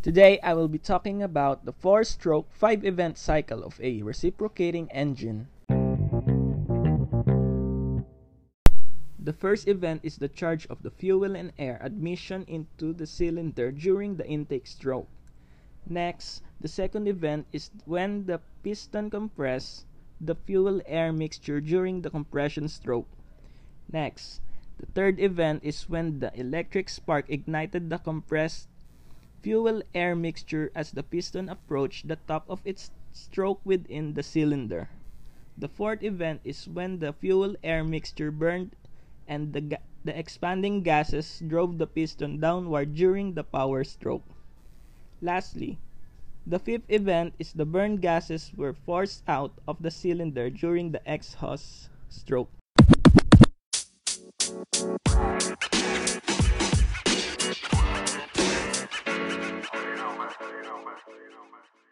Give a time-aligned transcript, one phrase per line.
[0.00, 5.48] Today I will be talking about the 4-stroke 5-event cycle of a reciprocating engine.
[9.18, 13.72] The first event is the charge of the fuel and air admission into the cylinder
[13.72, 15.08] during the intake stroke.
[15.84, 19.84] Next, the second event is when the piston compress
[20.20, 23.08] the fuel-air mixture during the compression stroke.
[23.90, 24.42] Next,
[24.78, 28.68] the third event is when the electric spark ignited the compressed
[29.42, 34.88] fuel-air mixture as the piston approached the top of its stroke within the cylinder.
[35.56, 38.76] The fourth event is when the fuel-air mixture burned
[39.26, 44.24] and the, ga- the expanding gases drove the piston downward during the power stroke.
[45.20, 45.78] Lastly,
[46.46, 51.02] the fifth event is the burned gases were forced out of the cylinder during the
[51.04, 52.48] exhaust stroke.
[61.32, 61.87] it on back.